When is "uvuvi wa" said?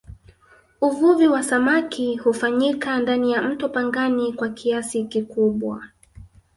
0.81-1.43